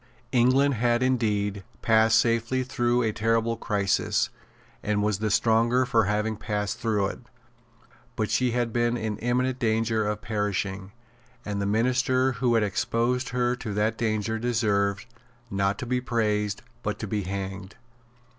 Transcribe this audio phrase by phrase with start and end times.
[0.31, 4.31] England had indeed passed safely through a terrible crisis,
[4.81, 7.19] and was the stronger for having passed through it.
[8.15, 10.91] But she had been in imminent danger of perishing;
[11.45, 15.05] and the minister who had exposed her to that danger deserved,
[15.51, 17.75] not to be praised, but to be hanged.